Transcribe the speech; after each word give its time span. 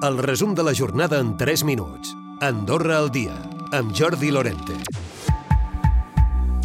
El 0.00 0.16
resum 0.22 0.54
de 0.54 0.62
la 0.62 0.72
jornada 0.72 1.18
en 1.18 1.36
3 1.36 1.64
minuts. 1.64 2.12
Andorra 2.40 3.00
al 3.00 3.08
dia, 3.10 3.32
amb 3.74 3.90
Jordi 3.90 4.30
Lorente. 4.30 4.76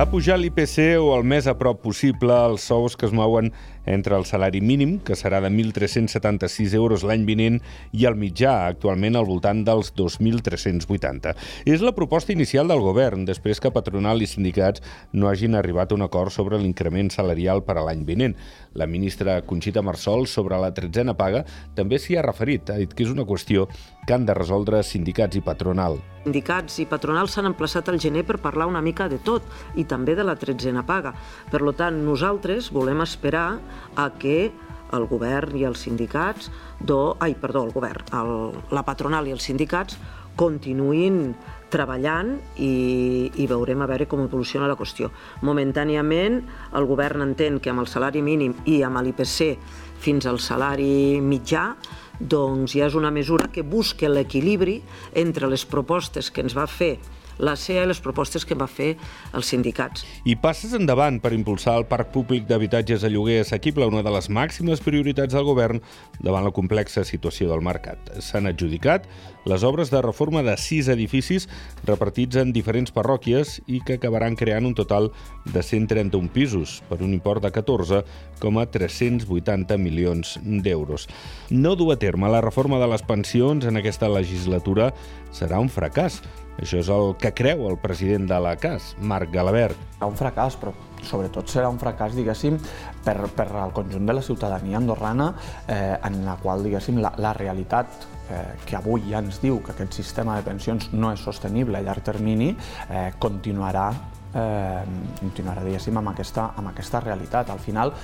Ha 0.00 0.06
pujat 0.08 0.40
l'IPC 0.40 0.96
o 0.96 1.10
el 1.12 1.26
més 1.28 1.44
a 1.44 1.52
prop 1.60 1.82
possible 1.84 2.32
els 2.32 2.64
sous 2.70 2.96
que 2.96 3.04
es 3.04 3.12
mouen 3.12 3.52
entre 3.88 4.16
el 4.16 4.26
salari 4.28 4.60
mínim, 4.60 4.98
que 5.04 5.16
serà 5.16 5.40
de 5.44 5.50
1.376 5.50 6.74
euros 6.76 7.04
l'any 7.08 7.24
vinent, 7.28 7.58
i 7.92 8.06
el 8.08 8.18
mitjà, 8.20 8.68
actualment 8.68 9.16
al 9.16 9.26
voltant 9.28 9.64
dels 9.66 9.92
2.380. 9.96 11.34
És 11.66 11.84
la 11.84 11.94
proposta 11.96 12.34
inicial 12.34 12.68
del 12.68 12.84
govern, 12.84 13.24
després 13.28 13.60
que 13.60 13.72
patronal 13.74 14.22
i 14.22 14.28
sindicats 14.30 14.84
no 15.12 15.30
hagin 15.30 15.56
arribat 15.56 15.92
a 15.92 15.98
un 15.98 16.06
acord 16.06 16.34
sobre 16.34 16.60
l'increment 16.60 17.10
salarial 17.14 17.64
per 17.64 17.78
a 17.78 17.86
l'any 17.88 18.04
vinent. 18.08 18.36
La 18.78 18.86
ministra 18.86 19.40
Conxita 19.42 19.82
Marsol, 19.82 20.26
sobre 20.28 20.58
la 20.60 20.72
tretzena 20.74 21.16
paga, 21.18 21.44
també 21.74 21.98
s'hi 21.98 22.18
ha 22.18 22.26
referit. 22.26 22.70
Ha 22.70 22.78
dit 22.78 22.92
que 22.94 23.06
és 23.06 23.14
una 23.14 23.26
qüestió 23.26 23.66
que 24.06 24.14
han 24.14 24.24
de 24.24 24.34
resoldre 24.36 24.80
sindicats 24.82 25.36
i 25.36 25.42
patronal. 25.44 25.98
Sindicats 26.24 26.78
i 26.82 26.86
patronals 26.88 27.34
s'han 27.36 27.48
emplaçat 27.50 27.88
al 27.88 27.98
gener 28.00 28.24
per 28.28 28.38
parlar 28.40 28.66
una 28.68 28.80
mica 28.84 29.08
de 29.08 29.18
tot 29.24 29.44
i 29.76 29.84
també 29.88 30.14
de 30.16 30.24
la 30.24 30.36
tretzena 30.36 30.84
paga. 30.86 31.12
Per 31.52 31.60
tant, 31.76 32.00
nosaltres 32.06 32.70
volem 32.72 33.02
esperar 33.04 33.58
a 33.96 34.10
que 34.18 34.50
el 34.96 35.04
govern 35.08 35.56
i 35.58 35.66
els 35.68 35.82
sindicats, 35.84 36.48
do, 36.80 37.16
ai, 37.20 37.34
perdó, 37.36 37.66
el 37.66 37.74
govern, 37.74 38.06
el, 38.16 38.34
la 38.72 38.84
patronal 38.86 39.28
i 39.28 39.34
els 39.36 39.44
sindicats 39.44 39.98
continuïn 40.38 41.34
treballant 41.68 42.36
i, 42.56 43.28
i 43.36 43.46
veurem 43.50 43.82
a 43.84 43.88
veure 43.90 44.06
com 44.08 44.22
evoluciona 44.24 44.68
la 44.70 44.78
qüestió. 44.78 45.10
Momentàniament, 45.44 46.40
el 46.78 46.88
govern 46.88 47.26
entén 47.26 47.58
que 47.60 47.72
amb 47.72 47.82
el 47.84 47.90
salari 47.90 48.22
mínim 48.24 48.54
i 48.64 48.80
amb 48.86 49.02
l'IPC 49.02 49.58
fins 50.00 50.28
al 50.30 50.40
salari 50.40 51.18
mitjà, 51.20 51.72
doncs 52.18 52.74
ja 52.74 52.88
és 52.88 52.96
una 52.98 53.12
mesura 53.14 53.50
que 53.52 53.62
busca 53.62 54.08
l'equilibri 54.08 54.80
entre 55.14 55.50
les 55.50 55.66
propostes 55.68 56.32
que 56.32 56.42
ens 56.42 56.56
va 56.56 56.66
fer 56.66 56.96
la 57.38 57.56
CEA 57.56 57.86
i 57.86 57.90
les 57.90 58.02
propostes 58.02 58.44
que 58.44 58.58
va 58.58 58.68
fer 58.70 58.94
els 59.32 59.50
sindicats. 59.50 60.04
I 60.28 60.36
passes 60.36 60.74
endavant 60.76 61.20
per 61.22 61.32
impulsar 61.36 61.78
el 61.80 61.86
parc 61.88 62.12
públic 62.14 62.46
d'habitatges 62.48 63.04
a 63.04 63.12
lloguer 63.12 63.40
assequible, 63.42 63.86
una 63.86 64.02
de 64.02 64.12
les 64.14 64.30
màximes 64.30 64.82
prioritats 64.84 65.34
del 65.34 65.46
govern 65.46 65.82
davant 66.20 66.44
la 66.44 66.54
complexa 66.54 67.04
situació 67.06 67.48
del 67.50 67.62
mercat. 67.64 67.98
S'han 68.22 68.46
adjudicat 68.50 69.06
les 69.48 69.64
obres 69.64 69.90
de 69.90 70.02
reforma 70.02 70.42
de 70.44 70.56
sis 70.60 70.88
edificis 70.92 71.48
repartits 71.88 72.36
en 72.36 72.52
diferents 72.52 72.92
parròquies 72.92 73.62
i 73.66 73.80
que 73.80 73.94
acabaran 73.96 74.36
creant 74.36 74.66
un 74.68 74.74
total 74.76 75.10
de 75.48 75.62
131 75.62 76.28
pisos 76.34 76.82
per 76.90 77.02
un 77.02 77.14
import 77.16 77.42
de 77.42 77.50
14,380 77.54 79.78
milions 79.80 80.38
d'euros. 80.42 81.08
No 81.50 81.76
dur 81.76 81.92
a 81.94 81.98
terme 81.98 82.28
la 82.28 82.40
reforma 82.44 82.78
de 82.82 82.88
les 82.92 83.02
pensions 83.02 83.64
en 83.64 83.76
aquesta 83.80 84.08
legislatura 84.12 84.92
serà 85.32 85.58
un 85.62 85.68
fracàs. 85.72 86.22
Això 86.58 86.80
és 86.82 86.88
el 86.90 87.12
que 87.22 87.30
creu 87.38 87.68
el 87.70 87.76
president 87.78 88.26
de 88.26 88.38
la 88.42 88.56
CAS, 88.58 88.94
Marc 88.98 89.30
Galabert. 89.30 89.78
Un 90.02 90.16
fracàs, 90.18 90.56
però 90.58 90.72
sobretot 91.06 91.50
serà 91.50 91.68
un 91.70 91.78
fracàs, 91.78 92.16
diguéssim, 92.18 92.58
per, 93.04 93.16
per 93.36 93.46
al 93.62 93.72
conjunt 93.76 94.08
de 94.08 94.16
la 94.18 94.24
ciutadania 94.26 94.80
andorrana, 94.80 95.28
eh, 95.68 95.96
en 96.08 96.24
la 96.26 96.34
qual, 96.42 96.64
diguéssim, 96.66 96.98
la, 97.02 97.12
la 97.22 97.32
realitat 97.38 98.06
eh, 98.30 98.42
que 98.66 98.76
avui 98.78 99.06
ja 99.06 99.22
ens 99.22 99.38
diu 99.42 99.60
que 99.62 99.74
aquest 99.74 100.00
sistema 100.00 100.34
de 100.38 100.46
pensions 100.48 100.90
no 100.92 101.12
és 101.14 101.22
sostenible 101.22 101.78
a 101.78 101.84
llarg 101.86 102.02
termini, 102.06 102.50
eh, 102.88 103.12
continuarà, 103.22 103.88
eh, 104.34 104.82
continuarà 105.20 105.62
diguéssim, 105.62 106.02
amb 106.02 106.10
aquesta, 106.14 106.50
amb 106.58 106.72
aquesta 106.72 107.04
realitat. 107.06 107.54
Al 107.54 107.62
final, 107.62 107.94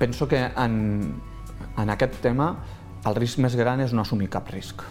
penso 0.00 0.28
que 0.28 0.40
en, 0.56 0.78
en 1.76 1.90
aquest 1.90 2.22
tema 2.24 2.54
el 3.04 3.20
risc 3.20 3.44
més 3.44 3.54
gran 3.56 3.84
és 3.84 3.92
no 3.92 4.08
assumir 4.08 4.32
cap 4.32 4.48
risc. 4.56 4.82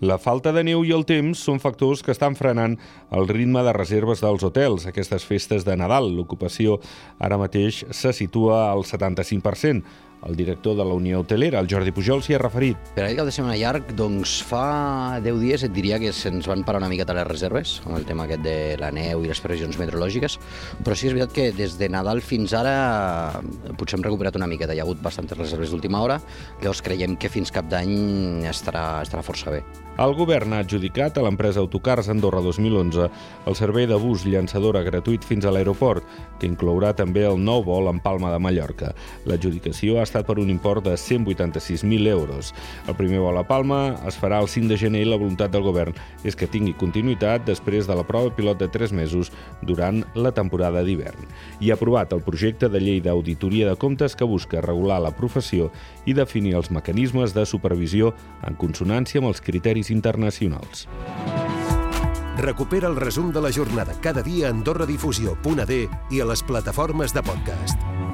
La 0.00 0.14
falta 0.22 0.52
de 0.54 0.62
neu 0.62 0.84
i 0.86 0.92
el 0.94 1.02
temps 1.02 1.40
són 1.42 1.58
factors 1.58 2.04
que 2.06 2.12
estan 2.14 2.36
frenant 2.38 2.76
el 3.10 3.26
ritme 3.26 3.64
de 3.66 3.72
reserves 3.74 4.20
dels 4.22 4.44
hotels. 4.46 4.84
Aquestes 4.86 5.24
festes 5.26 5.64
de 5.66 5.74
Nadal, 5.74 6.06
l'ocupació 6.14 6.76
ara 7.18 7.38
mateix 7.40 7.80
se 7.90 8.12
situa 8.14 8.68
al 8.70 8.86
75%. 8.86 9.82
El 10.26 10.34
director 10.36 10.76
de 10.76 10.84
la 10.84 10.94
Unió 10.94 11.20
Hotelera, 11.20 11.60
el 11.60 11.68
Jordi 11.70 11.92
Pujol, 11.94 12.22
s'hi 12.24 12.34
ha 12.34 12.40
referit. 12.42 12.90
Per 12.96 13.04
aquest 13.04 13.20
cap 13.20 13.28
de 13.28 13.34
setmana 13.34 13.56
llarg, 13.60 13.92
doncs 13.96 14.38
fa 14.46 15.20
10 15.22 15.38
dies 15.42 15.64
et 15.64 15.74
diria 15.74 16.00
que 16.02 16.12
se'ns 16.12 16.48
van 16.50 16.64
parar 16.66 16.82
una 16.82 16.90
miqueta 16.90 17.14
les 17.16 17.26
reserves, 17.28 17.78
amb 17.86 17.96
el 18.00 18.06
tema 18.08 18.26
aquest 18.26 18.42
de 18.42 18.58
la 18.80 18.90
neu 18.94 19.22
i 19.24 19.30
les 19.30 19.40
previsions 19.44 19.78
meteorològiques, 19.78 20.38
però 20.82 20.98
sí 20.98 21.08
és 21.08 21.14
veritat 21.14 21.34
que 21.36 21.48
des 21.56 21.78
de 21.78 21.90
Nadal 21.92 22.20
fins 22.20 22.54
ara 22.56 23.40
potser 23.78 23.98
hem 23.98 24.06
recuperat 24.06 24.36
una 24.36 24.50
miqueta. 24.50 24.74
Hi 24.74 24.82
ha 24.82 24.86
hagut 24.88 25.02
bastantes 25.02 25.38
reserves 25.38 25.70
d'última 25.70 26.02
hora, 26.02 26.20
llavors 26.62 26.82
creiem 26.82 27.16
que 27.16 27.30
fins 27.32 27.54
cap 27.54 27.70
d'any 27.70 28.48
estarà, 28.50 29.04
estarà 29.06 29.22
força 29.22 29.54
bé. 29.54 29.62
El 29.98 30.12
govern 30.14 30.52
ha 30.54 30.60
adjudicat 30.62 31.16
a 31.18 31.22
l'empresa 31.24 31.58
Autocars 31.58 32.06
Andorra 32.12 32.38
2011 32.44 33.08
el 33.50 33.56
servei 33.58 33.88
de 33.90 33.96
bus 33.98 34.22
llançadora 34.22 34.84
gratuït 34.86 35.24
fins 35.26 35.42
a 35.42 35.50
l'aeroport, 35.50 36.04
que 36.38 36.46
inclourà 36.46 36.92
també 36.94 37.24
el 37.26 37.40
nou 37.42 37.64
vol 37.66 37.90
en 37.90 37.98
Palma 38.04 38.30
de 38.30 38.38
Mallorca. 38.38 38.92
L'adjudicació 39.26 39.98
ha 39.98 40.06
estat 40.08 40.26
per 40.26 40.38
un 40.40 40.50
import 40.50 40.84
de 40.84 40.96
186.000 40.96 42.08
euros. 42.08 42.54
El 42.88 42.96
primer 42.98 43.20
vol 43.22 43.38
a 43.38 43.44
Palma 43.46 43.94
es 44.08 44.18
farà 44.18 44.40
el 44.42 44.48
5 44.48 44.72
de 44.72 44.78
gener 44.80 45.04
i 45.04 45.08
la 45.08 45.20
voluntat 45.20 45.52
del 45.52 45.66
govern 45.66 45.96
és 46.26 46.36
que 46.36 46.48
tingui 46.50 46.74
continuïtat 46.78 47.46
després 47.46 47.86
de 47.88 47.96
la 47.96 48.06
prova 48.08 48.32
pilot 48.34 48.58
de 48.60 48.70
3 48.72 48.94
mesos 48.96 49.32
durant 49.62 50.02
la 50.16 50.32
temporada 50.32 50.82
d'hivern. 50.82 51.28
I 51.60 51.70
ha 51.70 51.78
aprovat 51.78 52.12
el 52.16 52.24
projecte 52.24 52.68
de 52.72 52.80
llei 52.82 53.02
d'auditoria 53.04 53.68
de 53.68 53.76
comptes 53.76 54.16
que 54.16 54.28
busca 54.28 54.64
regular 54.64 55.00
la 55.04 55.14
professió 55.14 55.70
i 56.06 56.16
definir 56.16 56.56
els 56.58 56.72
mecanismes 56.74 57.36
de 57.36 57.46
supervisió 57.46 58.14
en 58.46 58.56
consonància 58.56 59.20
amb 59.22 59.32
els 59.32 59.44
criteris 59.44 59.92
internacionals. 59.94 60.88
Recupera 62.38 62.86
el 62.86 62.94
resum 62.94 63.32
de 63.32 63.40
la 63.42 63.50
jornada 63.50 63.96
cada 64.00 64.22
dia 64.22 64.46
a 64.46 64.52
AndorraDifusió.d 64.54 65.80
i 66.14 66.20
a 66.22 66.28
les 66.30 66.42
plataformes 66.46 67.12
de 67.12 67.22
podcast. 67.26 68.07